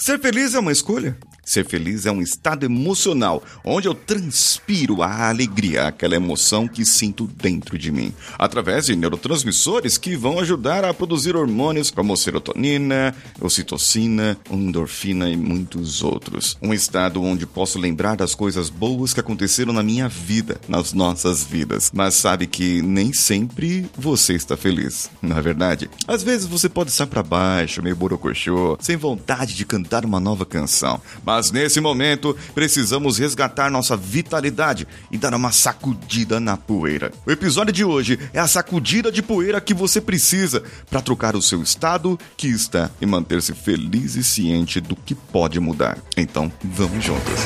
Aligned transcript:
Ser 0.00 0.18
feliz 0.18 0.54
é 0.54 0.58
uma 0.58 0.72
escolha? 0.72 1.14
Ser 1.50 1.66
feliz 1.66 2.06
é 2.06 2.12
um 2.12 2.22
estado 2.22 2.64
emocional 2.64 3.42
onde 3.64 3.88
eu 3.88 3.92
transpiro 3.92 5.02
a 5.02 5.28
alegria, 5.28 5.88
aquela 5.88 6.14
emoção 6.14 6.68
que 6.68 6.86
sinto 6.86 7.26
dentro 7.26 7.76
de 7.76 7.90
mim, 7.90 8.14
através 8.38 8.86
de 8.86 8.94
neurotransmissores 8.94 9.98
que 9.98 10.14
vão 10.14 10.38
ajudar 10.38 10.84
a 10.84 10.94
produzir 10.94 11.34
hormônios 11.34 11.90
como 11.90 12.16
serotonina, 12.16 13.12
ocitocina, 13.40 14.38
endorfina 14.48 15.28
e 15.28 15.36
muitos 15.36 16.04
outros. 16.04 16.56
Um 16.62 16.72
estado 16.72 17.20
onde 17.20 17.44
posso 17.46 17.80
lembrar 17.80 18.14
das 18.14 18.32
coisas 18.32 18.70
boas 18.70 19.12
que 19.12 19.18
aconteceram 19.18 19.72
na 19.72 19.82
minha 19.82 20.08
vida, 20.08 20.60
nas 20.68 20.92
nossas 20.92 21.42
vidas. 21.42 21.90
Mas 21.92 22.14
sabe 22.14 22.46
que 22.46 22.80
nem 22.80 23.12
sempre 23.12 23.90
você 23.98 24.34
está 24.34 24.56
feliz, 24.56 25.10
não 25.20 25.36
é 25.36 25.42
verdade? 25.42 25.90
Às 26.06 26.22
vezes 26.22 26.46
você 26.46 26.68
pode 26.68 26.90
estar 26.90 27.08
para 27.08 27.24
baixo, 27.24 27.82
meio 27.82 27.96
borocochô, 27.96 28.78
sem 28.80 28.96
vontade 28.96 29.56
de 29.56 29.64
cantar 29.64 30.04
uma 30.04 30.20
nova 30.20 30.46
canção. 30.46 31.00
Mas 31.26 31.39
mas 31.40 31.50
nesse 31.50 31.80
momento, 31.80 32.36
precisamos 32.54 33.16
resgatar 33.16 33.70
nossa 33.70 33.96
vitalidade 33.96 34.86
e 35.10 35.16
dar 35.16 35.32
uma 35.32 35.50
sacudida 35.50 36.38
na 36.38 36.54
poeira. 36.54 37.12
O 37.24 37.30
episódio 37.30 37.72
de 37.72 37.82
hoje 37.82 38.18
é 38.34 38.38
a 38.38 38.46
sacudida 38.46 39.10
de 39.10 39.22
poeira 39.22 39.58
que 39.58 39.72
você 39.72 40.02
precisa 40.02 40.62
para 40.90 41.00
trocar 41.00 41.34
o 41.34 41.40
seu 41.40 41.62
estado 41.62 42.18
que 42.36 42.46
está 42.46 42.90
e 43.00 43.06
manter-se 43.06 43.54
feliz 43.54 44.16
e 44.16 44.22
ciente 44.22 44.82
do 44.82 44.94
que 44.94 45.14
pode 45.14 45.58
mudar. 45.58 45.96
Então, 46.14 46.52
vamos 46.62 47.02
juntos. 47.02 47.40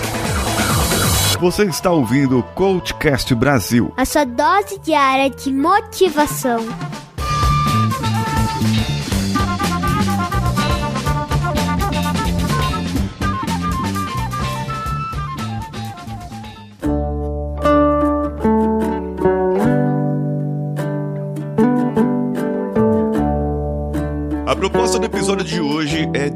Você 1.39 1.65
está 1.65 1.92
ouvindo 1.92 2.41
o 2.41 2.42
Coachcast 2.42 3.33
Brasil 3.33 3.92
a 3.97 4.05
sua 4.05 4.25
dose 4.25 4.77
diária 4.81 5.31
de 5.31 5.53
motivação. 5.53 6.67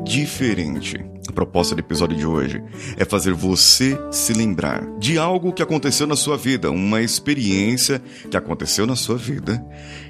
Diferente. 0.09 0.99
A 1.29 1.33
proposta 1.33 1.75
do 1.75 1.81
episódio 1.81 2.17
de 2.17 2.25
hoje 2.25 2.63
é 2.97 3.05
fazer 3.05 3.35
você 3.35 3.97
se 4.11 4.33
lembrar 4.33 4.83
de 4.99 5.19
algo 5.19 5.53
que 5.53 5.63
aconteceu 5.63 6.07
na 6.07 6.17
sua 6.17 6.39
vida, 6.39 6.71
uma 6.71 7.03
experiência 7.03 8.03
que 8.31 8.37
aconteceu 8.37 8.87
na 8.87 8.97
sua 8.97 9.17
vida 9.17 9.63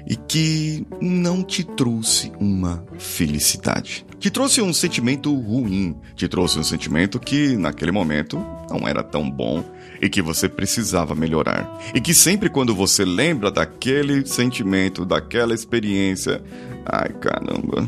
e 0.07 0.15
que 0.15 0.87
não 1.01 1.43
te 1.43 1.65
trouxe 1.65 2.31
uma 2.39 2.85
felicidade. 2.97 4.05
Te 4.17 4.31
trouxe 4.31 4.61
um 4.61 4.73
sentimento 4.73 5.33
ruim, 5.35 5.97
te 6.15 6.27
trouxe 6.29 6.57
um 6.57 6.63
sentimento 6.63 7.19
que 7.19 7.57
naquele 7.57 7.91
momento 7.91 8.43
não 8.69 8.87
era 8.87 9.03
tão 9.03 9.29
bom 9.29 9.63
e 10.01 10.09
que 10.09 10.21
você 10.21 10.47
precisava 10.47 11.13
melhorar. 11.13 11.77
E 11.93 11.99
que 11.99 12.13
sempre 12.13 12.49
quando 12.49 12.73
você 12.73 13.03
lembra 13.03 13.51
daquele 13.51 14.25
sentimento, 14.25 15.05
daquela 15.05 15.53
experiência, 15.53 16.41
ai 16.85 17.09
caramba, 17.13 17.85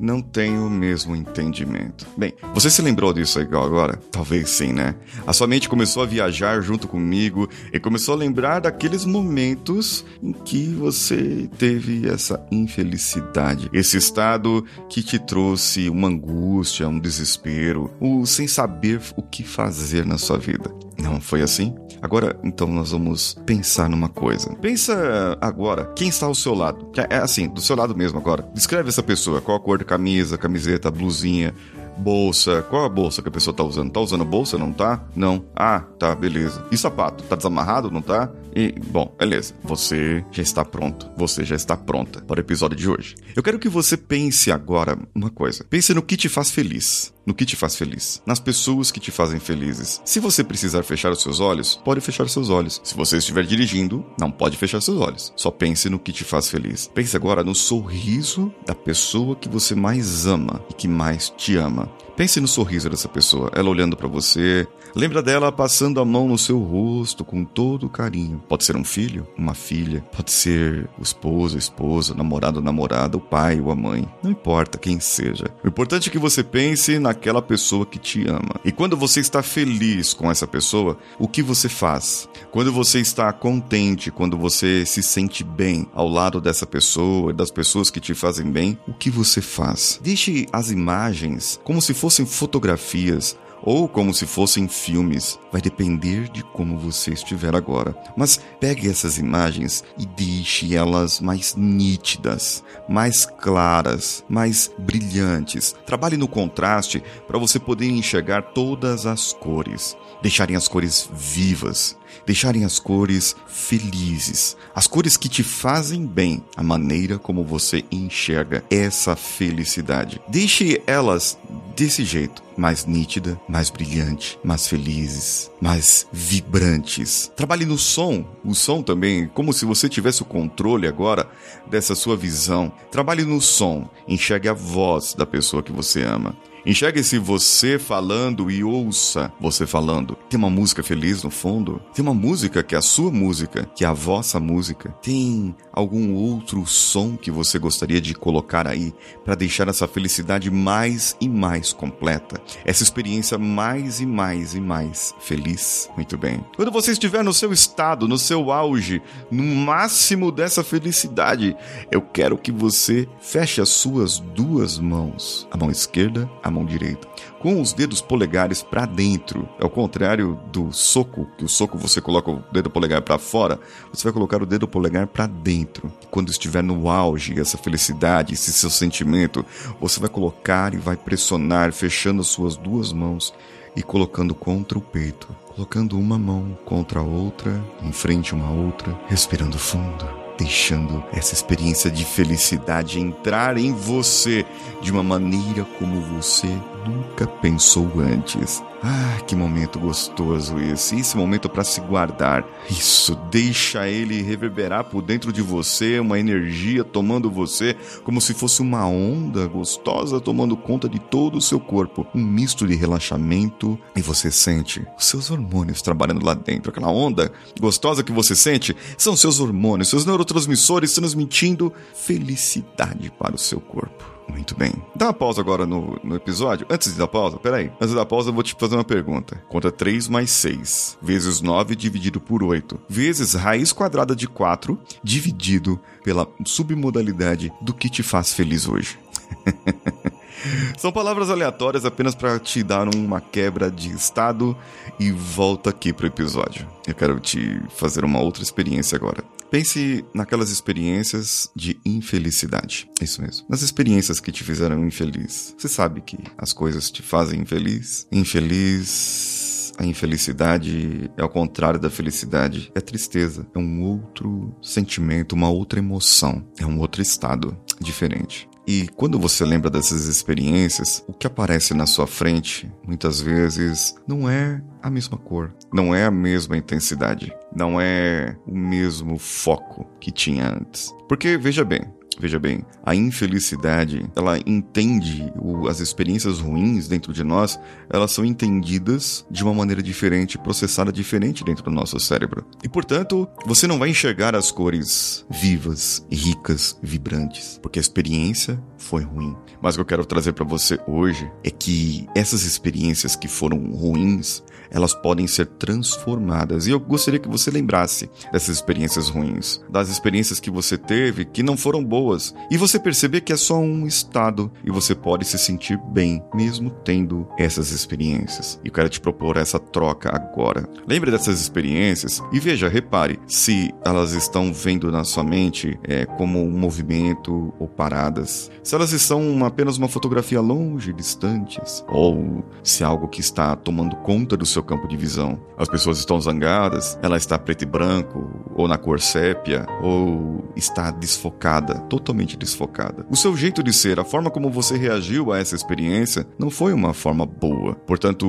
não 0.00 0.22
tenho 0.22 0.66
o 0.66 0.70
mesmo 0.70 1.14
entendimento. 1.14 2.06
Bem, 2.16 2.32
você 2.54 2.70
se 2.70 2.80
lembrou 2.80 3.12
disso 3.12 3.38
agora? 3.38 3.98
Talvez 4.10 4.48
sim, 4.48 4.72
né? 4.72 4.94
A 5.26 5.32
sua 5.32 5.46
mente 5.46 5.68
começou 5.68 6.02
a 6.02 6.06
viajar 6.06 6.62
junto 6.62 6.88
comigo 6.88 7.48
e 7.72 7.78
começou 7.78 8.14
a 8.14 8.18
lembrar 8.18 8.60
daqueles 8.60 9.04
momentos 9.04 10.04
em 10.22 10.32
que 10.32 10.68
você 10.68 11.48
teve 11.58 12.08
essa 12.08 12.44
infelicidade, 12.50 13.68
esse 13.72 13.96
estado 13.98 14.64
que 14.88 15.02
te 15.02 15.18
trouxe 15.18 15.90
uma 15.90 16.08
angústia, 16.08 16.88
um 16.88 16.98
desespero, 16.98 17.90
o 18.00 18.24
sem 18.24 18.46
saber 18.46 19.00
o 19.16 19.22
que 19.22 19.44
fazer 19.44 20.06
na 20.06 20.16
sua 20.16 20.38
vida. 20.38 20.70
Não 21.02 21.20
foi 21.20 21.42
assim? 21.42 21.74
Agora, 22.02 22.38
então, 22.42 22.66
nós 22.66 22.92
vamos 22.92 23.36
pensar 23.44 23.88
numa 23.88 24.08
coisa. 24.08 24.54
Pensa 24.56 25.36
agora, 25.40 25.92
quem 25.94 26.08
está 26.08 26.26
ao 26.26 26.34
seu 26.34 26.54
lado? 26.54 26.90
É 27.10 27.16
assim, 27.16 27.48
do 27.48 27.60
seu 27.60 27.76
lado 27.76 27.94
mesmo 27.96 28.18
agora. 28.18 28.48
Descreve 28.54 28.88
essa 28.88 29.02
pessoa, 29.02 29.40
qual 29.40 29.56
a 29.56 29.60
cor 29.60 29.78
da 29.78 29.84
camisa, 29.84 30.38
camiseta, 30.38 30.90
blusinha, 30.90 31.54
bolsa. 32.00 32.62
Qual 32.62 32.84
a 32.84 32.88
bolsa 32.88 33.22
que 33.22 33.28
a 33.28 33.32
pessoa 33.32 33.54
tá 33.54 33.62
usando? 33.62 33.90
Tá 33.90 34.00
usando 34.00 34.24
bolsa, 34.24 34.56
não 34.58 34.72
tá? 34.72 35.04
Não. 35.14 35.44
Ah, 35.54 35.80
tá, 35.98 36.14
beleza. 36.14 36.64
E 36.70 36.76
sapato? 36.76 37.22
Tá 37.24 37.36
desamarrado, 37.36 37.90
não 37.90 38.00
tá? 38.02 38.30
E, 38.54 38.72
bom, 38.72 39.14
beleza. 39.18 39.54
Você 39.62 40.24
já 40.32 40.42
está 40.42 40.64
pronto. 40.64 41.08
Você 41.16 41.44
já 41.44 41.54
está 41.54 41.76
pronta 41.76 42.20
para 42.22 42.38
o 42.38 42.40
episódio 42.40 42.76
de 42.76 42.88
hoje. 42.88 43.14
Eu 43.36 43.42
quero 43.42 43.58
que 43.58 43.68
você 43.68 43.96
pense 43.96 44.50
agora 44.50 44.98
uma 45.14 45.30
coisa. 45.30 45.64
Pense 45.68 45.94
no 45.94 46.02
que 46.02 46.16
te 46.16 46.28
faz 46.28 46.50
feliz. 46.50 47.12
No 47.30 47.34
que 47.34 47.46
te 47.46 47.54
faz 47.54 47.76
feliz. 47.76 48.20
Nas 48.26 48.40
pessoas 48.40 48.90
que 48.90 48.98
te 48.98 49.12
fazem 49.12 49.38
felizes. 49.38 50.02
Se 50.04 50.18
você 50.18 50.42
precisar 50.42 50.82
fechar 50.82 51.12
os 51.12 51.22
seus 51.22 51.38
olhos, 51.38 51.80
pode 51.84 52.00
fechar 52.00 52.24
os 52.24 52.32
seus 52.32 52.50
olhos. 52.50 52.80
Se 52.82 52.96
você 52.96 53.18
estiver 53.18 53.44
dirigindo, 53.44 54.04
não 54.18 54.32
pode 54.32 54.56
fechar 54.56 54.80
seus 54.80 54.98
olhos. 54.98 55.32
Só 55.36 55.48
pense 55.48 55.88
no 55.88 56.00
que 56.00 56.12
te 56.12 56.24
faz 56.24 56.50
feliz. 56.50 56.90
Pense 56.92 57.16
agora 57.16 57.44
no 57.44 57.54
sorriso 57.54 58.52
da 58.66 58.74
pessoa 58.74 59.36
que 59.36 59.48
você 59.48 59.76
mais 59.76 60.26
ama 60.26 60.60
e 60.68 60.74
que 60.74 60.88
mais 60.88 61.32
te 61.36 61.56
ama. 61.56 61.88
Pense 62.16 62.40
no 62.40 62.48
sorriso 62.48 62.90
dessa 62.90 63.08
pessoa, 63.08 63.48
ela 63.54 63.70
olhando 63.70 63.96
para 63.96 64.08
você, 64.08 64.66
Lembra 64.94 65.22
dela 65.22 65.52
passando 65.52 66.00
a 66.00 66.04
mão 66.04 66.26
no 66.26 66.36
seu 66.36 66.58
rosto 66.58 67.24
com 67.24 67.44
todo 67.44 67.88
carinho. 67.88 68.42
Pode 68.48 68.64
ser 68.64 68.76
um 68.76 68.84
filho, 68.84 69.26
uma 69.38 69.54
filha, 69.54 70.04
pode 70.14 70.32
ser 70.32 70.88
o 70.98 71.02
esposo, 71.02 71.56
a 71.56 71.58
esposa, 71.58 72.14
namorado, 72.14 72.60
namorada, 72.60 73.16
o 73.16 73.20
pai 73.20 73.60
ou 73.60 73.70
a 73.70 73.76
mãe. 73.76 74.08
Não 74.22 74.30
importa 74.30 74.78
quem 74.78 74.98
seja. 74.98 75.44
O 75.64 75.68
importante 75.68 76.08
é 76.08 76.12
que 76.12 76.18
você 76.18 76.42
pense 76.42 76.98
naquela 77.20 77.42
pessoa 77.42 77.84
que 77.84 77.98
te 77.98 78.26
ama. 78.26 78.58
E 78.64 78.72
quando 78.72 78.96
você 78.96 79.20
está 79.20 79.42
feliz 79.42 80.14
com 80.14 80.30
essa 80.30 80.46
pessoa, 80.46 80.96
o 81.18 81.28
que 81.28 81.42
você 81.42 81.68
faz? 81.68 82.26
Quando 82.50 82.72
você 82.72 82.98
está 82.98 83.30
contente, 83.30 84.10
quando 84.10 84.38
você 84.38 84.86
se 84.86 85.02
sente 85.02 85.44
bem 85.44 85.86
ao 85.92 86.08
lado 86.08 86.40
dessa 86.40 86.66
pessoa, 86.66 87.34
das 87.34 87.50
pessoas 87.50 87.90
que 87.90 88.00
te 88.00 88.14
fazem 88.14 88.50
bem, 88.50 88.78
o 88.88 88.94
que 88.94 89.10
você 89.10 89.42
faz? 89.42 90.00
Deixe 90.02 90.46
as 90.50 90.70
imagens 90.70 91.60
como 91.62 91.82
se 91.82 91.92
fossem 91.92 92.24
fotografias 92.24 93.36
ou 93.62 93.88
como 93.88 94.14
se 94.14 94.26
fossem 94.26 94.68
filmes. 94.68 95.38
Vai 95.52 95.60
depender 95.60 96.28
de 96.28 96.42
como 96.42 96.78
você 96.78 97.12
estiver 97.12 97.54
agora. 97.54 97.94
Mas 98.16 98.40
pegue 98.58 98.88
essas 98.88 99.18
imagens 99.18 99.84
e 99.98 100.06
deixe 100.06 100.74
elas 100.74 101.20
mais 101.20 101.54
nítidas, 101.56 102.62
mais 102.88 103.26
claras, 103.26 104.24
mais 104.28 104.70
brilhantes. 104.78 105.74
Trabalhe 105.86 106.16
no 106.16 106.28
contraste 106.28 107.02
para 107.26 107.38
você 107.38 107.58
poder 107.58 107.86
enxergar 107.86 108.42
todas 108.52 109.06
as 109.06 109.32
cores, 109.32 109.96
deixarem 110.22 110.56
as 110.56 110.68
cores 110.68 111.08
vivas, 111.12 111.96
deixarem 112.26 112.64
as 112.64 112.78
cores 112.78 113.34
felizes, 113.46 114.56
as 114.74 114.86
cores 114.86 115.16
que 115.16 115.28
te 115.28 115.42
fazem 115.42 116.06
bem, 116.06 116.44
a 116.56 116.62
maneira 116.62 117.18
como 117.18 117.44
você 117.44 117.84
enxerga 117.90 118.64
essa 118.70 119.16
felicidade. 119.16 120.20
Deixe 120.28 120.82
elas 120.86 121.38
desse 121.76 122.04
jeito, 122.04 122.42
mais 122.60 122.84
nítida, 122.84 123.40
mais 123.48 123.70
brilhante, 123.70 124.38
mais 124.44 124.68
felizes, 124.68 125.50
mais 125.60 126.06
vibrantes. 126.12 127.32
Trabalhe 127.34 127.64
no 127.64 127.78
som, 127.78 128.22
o 128.44 128.54
som 128.54 128.82
também, 128.82 129.26
como 129.28 129.52
se 129.52 129.64
você 129.64 129.88
tivesse 129.88 130.20
o 130.20 130.26
controle 130.26 130.86
agora 130.86 131.26
dessa 131.68 131.94
sua 131.94 132.16
visão. 132.16 132.70
Trabalhe 132.90 133.24
no 133.24 133.40
som, 133.40 133.88
enxergue 134.06 134.48
a 134.48 134.52
voz 134.52 135.14
da 135.14 135.24
pessoa 135.24 135.62
que 135.62 135.72
você 135.72 136.02
ama. 136.02 136.36
Enxergue-se 136.66 137.18
você 137.18 137.78
falando 137.78 138.50
e 138.50 138.62
ouça 138.62 139.32
você 139.40 139.66
falando. 139.66 140.16
Tem 140.28 140.38
uma 140.38 140.50
música 140.50 140.82
feliz 140.82 141.22
no 141.22 141.30
fundo? 141.30 141.80
Tem 141.94 142.02
uma 142.02 142.12
música 142.12 142.62
que 142.62 142.74
é 142.74 142.78
a 142.78 142.82
sua 142.82 143.10
música, 143.10 143.64
que 143.74 143.84
é 143.84 143.88
a 143.88 143.94
vossa 143.94 144.38
música? 144.38 144.94
Tem 145.00 145.54
algum 145.80 146.14
outro 146.14 146.64
som 146.66 147.16
que 147.16 147.30
você 147.30 147.58
gostaria 147.58 148.00
de 148.00 148.14
colocar 148.14 148.66
aí 148.66 148.94
para 149.24 149.34
deixar 149.34 149.68
essa 149.68 149.88
felicidade 149.88 150.50
mais 150.50 151.16
e 151.20 151.28
mais 151.28 151.72
completa? 151.72 152.40
Essa 152.64 152.82
experiência 152.82 153.38
mais 153.38 154.00
e 154.00 154.06
mais 154.06 154.54
e 154.54 154.60
mais 154.60 155.14
feliz? 155.20 155.90
Muito 155.96 156.16
bem. 156.16 156.44
Quando 156.54 156.70
você 156.70 156.92
estiver 156.92 157.24
no 157.24 157.32
seu 157.32 157.52
estado, 157.52 158.06
no 158.06 158.18
seu 158.18 158.52
auge, 158.52 159.02
no 159.30 159.42
máximo 159.42 160.30
dessa 160.30 160.62
felicidade, 160.62 161.56
eu 161.90 162.02
quero 162.02 162.38
que 162.38 162.52
você 162.52 163.08
feche 163.18 163.60
as 163.60 163.70
suas 163.70 164.18
duas 164.18 164.78
mãos, 164.78 165.48
a 165.50 165.56
mão 165.56 165.70
esquerda, 165.70 166.30
a 166.42 166.50
mão 166.50 166.64
direita, 166.64 167.08
com 167.40 167.60
os 167.60 167.72
dedos 167.72 168.00
polegares 168.00 168.62
para 168.62 168.84
dentro. 168.84 169.48
Ao 169.58 169.68
contrário 169.68 170.38
do 170.52 170.72
soco, 170.72 171.26
que 171.36 171.44
o 171.44 171.48
soco 171.48 171.76
você 171.78 172.00
coloca 172.00 172.30
o 172.30 172.44
dedo 172.52 172.70
polegar 172.70 173.02
para 173.02 173.18
fora, 173.18 173.58
você 173.92 174.04
vai 174.04 174.12
colocar 174.12 174.42
o 174.42 174.46
dedo 174.46 174.68
polegar 174.68 175.06
para 175.06 175.26
dentro. 175.26 175.90
Quando 176.10 176.30
estiver 176.30 176.62
no 176.62 176.88
auge, 176.88 177.40
essa 177.40 177.56
felicidade, 177.56 178.34
esse 178.34 178.52
seu 178.52 178.70
sentimento, 178.70 179.44
você 179.80 179.98
vai 179.98 180.10
colocar 180.10 180.74
e 180.74 180.76
vai 180.76 180.96
pressionar, 180.96 181.72
fechando 181.72 182.20
as 182.20 182.28
suas 182.28 182.56
duas 182.56 182.92
mãos 182.92 183.32
e 183.74 183.82
colocando 183.82 184.34
contra 184.34 184.76
o 184.76 184.82
peito, 184.82 185.28
colocando 185.54 185.98
uma 185.98 186.18
mão 186.18 186.58
contra 186.64 187.00
a 187.00 187.04
outra, 187.04 187.64
em 187.82 187.92
frente 187.92 188.34
uma 188.34 188.50
outra, 188.50 188.98
respirando 189.08 189.58
fundo 189.58 190.30
deixando 190.40 191.04
essa 191.12 191.34
experiência 191.34 191.90
de 191.90 192.02
felicidade 192.02 192.98
entrar 192.98 193.58
em 193.58 193.74
você 193.74 194.46
de 194.80 194.90
uma 194.90 195.02
maneira 195.02 195.66
como 195.78 196.00
você 196.00 196.48
nunca 196.86 197.26
pensou 197.26 197.90
antes. 197.98 198.62
Ah, 198.82 199.20
que 199.26 199.36
momento 199.36 199.78
gostoso 199.78 200.58
esse. 200.58 200.98
Esse 200.98 201.16
momento 201.16 201.48
para 201.48 201.62
se 201.62 201.80
guardar. 201.82 202.46
Isso, 202.70 203.14
deixa 203.30 203.86
ele 203.88 204.22
reverberar 204.22 204.84
por 204.84 205.02
dentro 205.02 205.32
de 205.32 205.42
você, 205.42 206.00
uma 206.00 206.18
energia 206.18 206.82
tomando 206.82 207.30
você, 207.30 207.76
como 208.04 208.20
se 208.20 208.32
fosse 208.32 208.62
uma 208.62 208.86
onda 208.86 209.46
gostosa 209.46 210.20
tomando 210.20 210.56
conta 210.56 210.88
de 210.88 210.98
todo 210.98 211.36
o 211.36 211.42
seu 211.42 211.60
corpo. 211.60 212.06
Um 212.14 212.24
misto 212.24 212.66
de 212.66 212.74
relaxamento 212.74 213.78
e 213.94 214.00
você 214.00 214.30
sente 214.30 214.86
os 214.98 215.06
seus 215.06 215.30
hormônios 215.30 215.82
trabalhando 215.82 216.24
lá 216.24 216.32
dentro. 216.32 216.70
Aquela 216.70 216.90
onda 216.90 217.30
gostosa 217.60 218.02
que 218.02 218.12
você 218.12 218.34
sente 218.34 218.74
são 218.96 219.14
seus 219.14 219.40
hormônios, 219.40 219.88
seus 219.88 220.06
neurotransmissores 220.06 220.94
transmitindo 220.94 221.72
felicidade 221.94 223.10
para 223.18 223.34
o 223.34 223.38
seu 223.38 223.60
corpo. 223.60 224.19
Muito 224.30 224.56
bem. 224.56 224.72
Dá 224.94 225.06
uma 225.06 225.12
pausa 225.12 225.40
agora 225.40 225.66
no, 225.66 225.98
no 226.04 226.14
episódio. 226.14 226.66
Antes 226.70 226.96
dar 226.96 227.08
pausa, 227.08 227.36
peraí. 227.36 227.70
Antes 227.80 227.94
da 227.94 228.06
pausa, 228.06 228.30
eu 228.30 228.32
vou 228.32 228.42
te 228.42 228.54
fazer 228.58 228.76
uma 228.76 228.84
pergunta. 228.84 229.42
Conta 229.48 229.72
3 229.72 230.08
mais 230.08 230.30
6, 230.30 230.98
vezes 231.02 231.40
9 231.40 231.74
dividido 231.74 232.20
por 232.20 232.42
8, 232.42 232.80
vezes 232.88 233.34
raiz 233.34 233.72
quadrada 233.72 234.14
de 234.14 234.28
4, 234.28 234.78
dividido 235.02 235.80
pela 236.04 236.28
submodalidade 236.44 237.52
do 237.60 237.74
que 237.74 237.88
te 237.88 238.02
faz 238.02 238.32
feliz 238.32 238.68
hoje. 238.68 238.98
São 240.78 240.90
palavras 240.90 241.28
aleatórias 241.28 241.84
apenas 241.84 242.14
para 242.14 242.38
te 242.38 242.62
dar 242.62 242.88
uma 242.94 243.20
quebra 243.20 243.70
de 243.70 243.90
estado 243.90 244.56
e 244.98 245.10
volta 245.10 245.70
aqui 245.70 245.92
pro 245.92 246.06
episódio. 246.06 246.66
Eu 246.86 246.94
quero 246.94 247.20
te 247.20 247.60
fazer 247.68 248.04
uma 248.04 248.20
outra 248.20 248.42
experiência 248.42 248.96
agora. 248.96 249.22
Pense 249.50 250.04
naquelas 250.14 250.50
experiências 250.50 251.50
de 251.56 251.80
infelicidade. 251.84 252.88
Isso 253.00 253.20
mesmo. 253.20 253.46
Nas 253.48 253.62
experiências 253.62 254.20
que 254.20 254.30
te 254.30 254.44
fizeram 254.44 254.86
infeliz. 254.86 255.54
Você 255.58 255.68
sabe 255.68 256.00
que 256.00 256.18
as 256.38 256.52
coisas 256.52 256.90
te 256.90 257.02
fazem 257.02 257.40
infeliz? 257.40 258.06
Infeliz. 258.12 259.72
A 259.78 259.84
infelicidade 259.86 261.10
é 261.16 261.22
ao 261.22 261.28
contrário 261.30 261.80
da 261.80 261.88
felicidade, 261.88 262.70
é 262.74 262.82
tristeza, 262.82 263.46
é 263.54 263.58
um 263.58 263.82
outro 263.82 264.54
sentimento, 264.60 265.32
uma 265.32 265.48
outra 265.48 265.78
emoção, 265.78 266.46
é 266.58 266.66
um 266.66 266.78
outro 266.78 267.00
estado 267.00 267.56
diferente. 267.80 268.49
E 268.72 268.86
quando 268.94 269.18
você 269.18 269.44
lembra 269.44 269.68
dessas 269.68 270.04
experiências, 270.04 271.02
o 271.08 271.12
que 271.12 271.26
aparece 271.26 271.74
na 271.74 271.86
sua 271.86 272.06
frente, 272.06 272.70
muitas 272.86 273.20
vezes, 273.20 273.96
não 274.06 274.30
é 274.30 274.62
a 274.80 274.88
mesma 274.88 275.18
cor, 275.18 275.52
não 275.74 275.92
é 275.92 276.04
a 276.04 276.10
mesma 276.10 276.56
intensidade, 276.56 277.34
não 277.52 277.80
é 277.80 278.36
o 278.46 278.56
mesmo 278.56 279.18
foco 279.18 279.84
que 279.98 280.12
tinha 280.12 280.48
antes. 280.48 280.94
Porque, 281.08 281.36
veja 281.36 281.64
bem, 281.64 281.80
Veja 282.20 282.38
bem, 282.38 282.62
a 282.84 282.94
infelicidade, 282.94 284.04
ela 284.14 284.38
entende 284.44 285.32
o, 285.40 285.66
as 285.68 285.80
experiências 285.80 286.38
ruins 286.38 286.86
dentro 286.86 287.14
de 287.14 287.24
nós, 287.24 287.58
elas 287.88 288.12
são 288.12 288.26
entendidas 288.26 289.24
de 289.30 289.42
uma 289.42 289.54
maneira 289.54 289.82
diferente, 289.82 290.36
processada 290.36 290.92
diferente 290.92 291.42
dentro 291.42 291.64
do 291.64 291.70
nosso 291.70 291.98
cérebro. 291.98 292.44
E 292.62 292.68
portanto, 292.68 293.26
você 293.46 293.66
não 293.66 293.78
vai 293.78 293.88
enxergar 293.88 294.36
as 294.36 294.50
cores 294.50 295.24
vivas, 295.30 296.06
ricas, 296.12 296.78
vibrantes, 296.82 297.58
porque 297.62 297.78
a 297.78 297.82
experiência 297.82 298.62
foi 298.76 299.02
ruim. 299.02 299.34
Mas 299.62 299.74
o 299.74 299.78
que 299.78 299.80
eu 299.80 299.86
quero 299.86 300.04
trazer 300.04 300.34
para 300.34 300.44
você 300.44 300.78
hoje 300.86 301.30
é 301.42 301.50
que 301.50 302.06
essas 302.14 302.42
experiências 302.42 303.16
que 303.16 303.28
foram 303.28 303.58
ruins, 303.72 304.42
elas 304.70 304.94
podem 304.94 305.26
ser 305.26 305.46
transformadas. 305.46 306.66
E 306.66 306.70
eu 306.70 306.80
gostaria 306.80 307.18
que 307.20 307.28
você 307.28 307.50
lembrasse 307.50 308.10
dessas 308.32 308.56
experiências 308.56 309.08
ruins, 309.08 309.60
das 309.70 309.88
experiências 309.88 310.40
que 310.40 310.50
você 310.50 310.76
teve 310.76 311.24
que 311.24 311.42
não 311.42 311.56
foram 311.56 311.84
boas, 311.84 312.09
e 312.50 312.56
você 312.56 312.78
perceber 312.78 313.20
que 313.20 313.32
é 313.32 313.36
só 313.36 313.58
um 313.58 313.86
estado 313.86 314.50
e 314.64 314.70
você 314.70 314.94
pode 314.94 315.24
se 315.24 315.38
sentir 315.38 315.78
bem 315.92 316.22
mesmo 316.34 316.70
tendo 316.84 317.26
essas 317.38 317.70
experiências. 317.70 318.60
E 318.64 318.70
quero 318.70 318.88
te 318.88 319.00
propor 319.00 319.36
essa 319.36 319.58
troca 319.58 320.14
agora. 320.14 320.68
Lembre 320.86 321.10
dessas 321.10 321.40
experiências 321.40 322.22
e 322.32 322.40
veja, 322.40 322.68
repare 322.68 323.18
se 323.26 323.72
elas 323.84 324.12
estão 324.12 324.52
vendo 324.52 324.90
na 324.90 325.04
sua 325.04 325.22
mente 325.22 325.78
é, 325.84 326.04
como 326.04 326.42
um 326.42 326.50
movimento 326.50 327.52
ou 327.58 327.68
paradas, 327.68 328.50
se 328.62 328.74
elas 328.74 328.92
estão 328.92 329.44
apenas 329.44 329.76
uma 329.76 329.88
fotografia 329.88 330.40
longe, 330.40 330.92
distantes, 330.92 331.84
ou 331.88 332.44
se 332.62 332.84
algo 332.84 333.08
que 333.08 333.20
está 333.20 333.56
tomando 333.56 333.96
conta 333.96 334.36
do 334.36 334.46
seu 334.46 334.62
campo 334.62 334.88
de 334.88 334.96
visão. 334.96 335.38
As 335.56 335.68
pessoas 335.68 335.98
estão 335.98 336.20
zangadas, 336.20 336.98
ela 337.02 337.16
está 337.16 337.38
preto 337.38 337.62
e 337.62 337.66
branco, 337.66 338.30
ou 338.54 338.66
na 338.66 338.78
cor 338.78 339.00
sépia, 339.00 339.66
ou 339.82 340.52
está 340.56 340.90
desfocada, 340.90 341.80
totalmente 342.00 342.36
desfocada. 342.36 343.06
O 343.10 343.16
seu 343.16 343.36
jeito 343.36 343.62
de 343.62 343.72
ser, 343.72 344.00
a 344.00 344.04
forma 344.04 344.30
como 344.30 344.50
você 344.50 344.76
reagiu 344.76 345.32
a 345.32 345.38
essa 345.38 345.54
experiência, 345.54 346.26
não 346.38 346.50
foi 346.50 346.72
uma 346.72 346.94
forma 346.94 347.26
boa. 347.26 347.74
Portanto, 347.74 348.26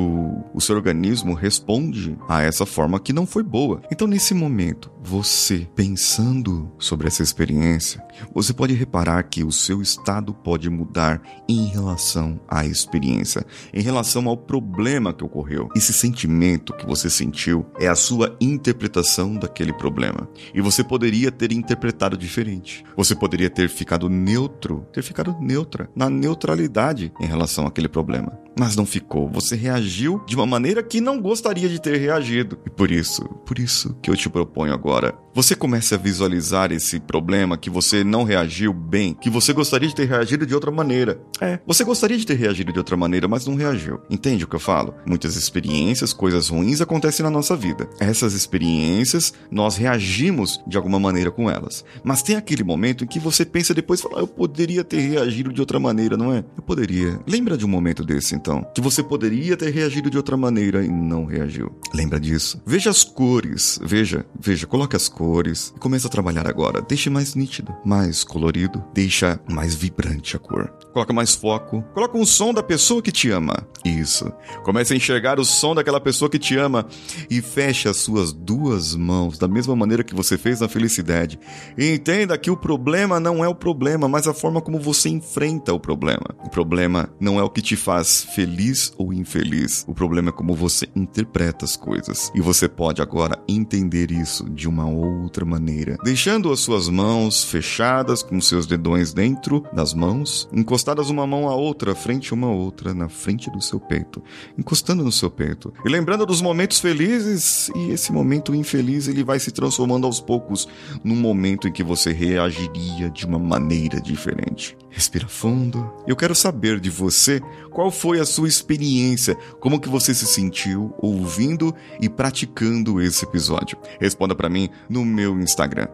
o 0.53 0.61
seu 0.61 0.75
organismo 0.75 1.33
responde 1.33 2.17
a 2.27 2.41
essa 2.41 2.65
forma 2.65 2.99
que 2.99 3.13
não 3.13 3.25
foi 3.25 3.43
boa. 3.43 3.81
Então, 3.91 4.07
nesse 4.07 4.33
momento, 4.33 4.91
você 5.01 5.67
pensando 5.75 6.71
sobre 6.77 7.07
essa 7.07 7.23
experiência, 7.23 8.03
você 8.33 8.53
pode 8.53 8.73
reparar 8.73 9.23
que 9.23 9.43
o 9.43 9.51
seu 9.51 9.81
estado 9.81 10.33
pode 10.33 10.69
mudar 10.69 11.21
em 11.47 11.67
relação 11.67 12.39
à 12.47 12.65
experiência, 12.65 13.45
em 13.73 13.81
relação 13.81 14.27
ao 14.27 14.37
problema 14.37 15.13
que 15.13 15.23
ocorreu. 15.23 15.69
Esse 15.75 15.93
sentimento 15.93 16.73
que 16.73 16.85
você 16.85 17.09
sentiu 17.09 17.65
é 17.79 17.87
a 17.87 17.95
sua 17.95 18.35
interpretação 18.41 19.35
daquele 19.35 19.73
problema. 19.73 20.27
E 20.53 20.61
você 20.61 20.83
poderia 20.83 21.31
ter 21.31 21.51
interpretado 21.51 22.17
diferente. 22.17 22.83
Você 22.97 23.15
poderia 23.15 23.49
ter 23.53 23.69
ficado 23.69 24.09
neutro, 24.09 24.87
ter 24.91 25.01
ficado 25.01 25.35
neutra, 25.39 25.89
na 25.95 26.09
neutralidade 26.09 27.11
em 27.19 27.25
relação 27.25 27.65
àquele 27.67 27.87
problema 27.87 28.39
mas 28.57 28.75
não 28.75 28.85
ficou. 28.85 29.29
Você 29.29 29.55
reagiu 29.55 30.21
de 30.27 30.35
uma 30.35 30.45
maneira 30.45 30.83
que 30.83 31.01
não 31.01 31.21
gostaria 31.21 31.69
de 31.69 31.79
ter 31.79 31.97
reagido. 31.97 32.59
E 32.65 32.69
por 32.69 32.91
isso, 32.91 33.23
por 33.45 33.59
isso 33.59 33.95
que 34.01 34.09
eu 34.09 34.15
te 34.15 34.29
proponho 34.29 34.73
agora, 34.73 35.15
você 35.33 35.55
comece 35.55 35.95
a 35.95 35.97
visualizar 35.97 36.71
esse 36.71 36.99
problema 36.99 37.57
que 37.57 37.69
você 37.69 38.03
não 38.03 38.23
reagiu 38.23 38.73
bem, 38.73 39.13
que 39.13 39.29
você 39.29 39.53
gostaria 39.53 39.87
de 39.87 39.95
ter 39.95 40.07
reagido 40.07 40.45
de 40.45 40.53
outra 40.53 40.71
maneira. 40.71 41.21
É, 41.39 41.59
você 41.65 41.83
gostaria 41.83 42.17
de 42.17 42.25
ter 42.25 42.35
reagido 42.35 42.73
de 42.73 42.79
outra 42.79 42.97
maneira, 42.97 43.27
mas 43.27 43.45
não 43.45 43.55
reagiu. 43.55 43.99
Entende 44.09 44.43
o 44.43 44.47
que 44.47 44.55
eu 44.55 44.59
falo? 44.59 44.93
Muitas 45.05 45.35
experiências, 45.35 46.13
coisas 46.13 46.49
ruins 46.49 46.81
acontecem 46.81 47.23
na 47.23 47.29
nossa 47.29 47.55
vida. 47.55 47.89
Essas 47.99 48.33
experiências, 48.33 49.33
nós 49.49 49.77
reagimos 49.77 50.61
de 50.67 50.77
alguma 50.77 50.99
maneira 50.99 51.31
com 51.31 51.49
elas. 51.49 51.85
Mas 52.03 52.21
tem 52.21 52.35
aquele 52.35 52.63
momento 52.63 53.03
em 53.03 53.07
que 53.07 53.19
você 53.19 53.45
pensa 53.45 53.73
depois 53.73 53.99
e 53.99 54.03
fala, 54.03 54.19
eu 54.19 54.27
poderia 54.27 54.83
ter 54.83 54.99
reagido 54.99 55.53
de 55.53 55.61
outra 55.61 55.79
maneira, 55.79 56.17
não 56.17 56.33
é? 56.33 56.43
Eu 56.57 56.63
poderia. 56.63 57.19
Lembra 57.25 57.57
de 57.57 57.65
um 57.65 57.69
momento 57.69 58.03
desse, 58.03 58.35
então, 58.41 58.65
que 58.73 58.81
você 58.81 59.03
poderia 59.03 59.55
ter 59.55 59.71
reagido 59.71 60.09
de 60.09 60.17
outra 60.17 60.35
maneira 60.35 60.83
e 60.83 60.87
não 60.87 61.25
reagiu. 61.25 61.71
Lembra 61.93 62.19
disso? 62.19 62.59
Veja 62.65 62.89
as 62.89 63.03
cores, 63.03 63.79
veja, 63.83 64.25
veja, 64.39 64.65
coloque 64.65 64.95
as 64.95 65.07
cores 65.07 65.71
e 65.75 65.79
comece 65.79 66.07
a 66.07 66.09
trabalhar 66.09 66.47
agora. 66.47 66.81
Deixe 66.81 67.07
mais 67.07 67.35
nítido, 67.35 67.75
mais 67.85 68.23
colorido, 68.23 68.83
deixa 68.95 69.39
mais 69.47 69.75
vibrante 69.75 70.35
a 70.35 70.39
cor. 70.39 70.73
Coloca 70.91 71.13
mais 71.13 71.35
foco, 71.35 71.83
coloca 71.93 72.17
um 72.17 72.25
som 72.25 72.51
da 72.51 72.63
pessoa 72.63 73.01
que 73.01 73.11
te 73.11 73.29
ama. 73.29 73.67
Isso. 73.85 74.31
Comece 74.63 74.93
a 74.93 74.97
enxergar 74.97 75.39
o 75.39 75.45
som 75.45 75.75
daquela 75.75 76.01
pessoa 76.01 76.29
que 76.29 76.39
te 76.39 76.57
ama 76.57 76.87
e 77.29 77.41
feche 77.41 77.87
as 77.87 77.97
suas 77.97 78.33
duas 78.33 78.95
mãos 78.95 79.37
da 79.37 79.47
mesma 79.47 79.75
maneira 79.75 80.03
que 80.03 80.15
você 80.15 80.35
fez 80.35 80.61
na 80.61 80.67
felicidade. 80.67 81.39
E 81.77 81.93
entenda 81.93 82.37
que 82.39 82.49
o 82.49 82.57
problema 82.57 83.19
não 83.19 83.45
é 83.45 83.47
o 83.47 83.55
problema, 83.55 84.07
mas 84.07 84.27
a 84.27 84.33
forma 84.33 84.61
como 84.61 84.79
você 84.79 85.09
enfrenta 85.09 85.71
o 85.73 85.79
problema. 85.79 86.35
O 86.43 86.49
problema 86.49 87.07
não 87.19 87.39
é 87.39 87.43
o 87.43 87.49
que 87.49 87.61
te 87.61 87.75
faz 87.75 88.30
feliz 88.33 88.93
ou 88.97 89.13
infeliz. 89.13 89.85
O 89.87 89.93
problema 89.93 90.29
é 90.29 90.31
como 90.31 90.55
você 90.55 90.87
interpreta 90.95 91.65
as 91.65 91.75
coisas. 91.75 92.31
E 92.33 92.41
você 92.41 92.67
pode 92.67 93.01
agora 93.01 93.41
entender 93.47 94.11
isso 94.11 94.49
de 94.49 94.67
uma 94.67 94.87
outra 94.87 95.45
maneira, 95.45 95.97
deixando 96.03 96.51
as 96.51 96.59
suas 96.59 96.87
mãos 96.87 97.43
fechadas 97.43 98.23
com 98.23 98.39
seus 98.39 98.65
dedões 98.65 99.13
dentro 99.13 99.63
das 99.73 99.93
mãos, 99.93 100.47
encostadas 100.53 101.09
uma 101.09 101.27
mão 101.27 101.49
à 101.49 101.55
outra, 101.55 101.95
frente 101.95 102.33
uma 102.33 102.49
outra, 102.49 102.93
na 102.93 103.09
frente 103.09 103.49
do 103.51 103.61
seu 103.61 103.79
peito, 103.79 104.23
encostando 104.57 105.03
no 105.03 105.11
seu 105.11 105.29
peito. 105.29 105.73
E 105.85 105.89
lembrando 105.89 106.25
dos 106.25 106.41
momentos 106.41 106.79
felizes 106.79 107.69
e 107.75 107.91
esse 107.91 108.11
momento 108.11 108.55
infeliz 108.55 109.07
ele 109.07 109.23
vai 109.23 109.39
se 109.39 109.51
transformando 109.51 110.05
aos 110.05 110.19
poucos 110.19 110.67
num 111.03 111.15
momento 111.15 111.67
em 111.67 111.71
que 111.71 111.83
você 111.83 112.11
reagiria 112.11 113.09
de 113.09 113.25
uma 113.25 113.39
maneira 113.39 113.99
diferente. 113.99 114.77
Respira 114.89 115.27
fundo. 115.27 115.89
Eu 116.05 116.15
quero 116.15 116.35
saber 116.35 116.79
de 116.79 116.89
você 116.89 117.41
qual 117.71 117.89
foi 117.89 118.19
a 118.19 118.20
sua 118.25 118.47
experiência, 118.47 119.35
como 119.59 119.79
que 119.79 119.89
você 119.89 120.13
se 120.13 120.25
sentiu 120.25 120.93
ouvindo 120.99 121.73
e 121.99 122.09
praticando 122.09 123.01
esse 123.01 123.25
episódio. 123.25 123.77
Responda 123.99 124.35
para 124.35 124.49
mim 124.49 124.69
no 124.89 125.03
meu 125.03 125.39
Instagram, 125.39 125.87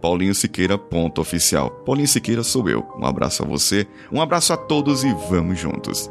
paulinhosiqueira.oficial. 0.00 1.70
Paulinho 1.70 2.08
Siqueira 2.08 2.42
sou 2.42 2.68
eu. 2.68 2.86
Um 2.98 3.06
abraço 3.06 3.42
a 3.42 3.46
você, 3.46 3.86
um 4.12 4.20
abraço 4.20 4.52
a 4.52 4.56
todos 4.56 5.04
e 5.04 5.12
vamos 5.28 5.58
juntos. 5.58 6.10